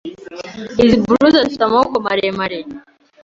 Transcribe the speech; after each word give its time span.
Izi 0.83 0.95
blouses 1.05 1.43
zifite 1.45 1.63
amaboko 1.65 1.95
maremare. 2.05 2.59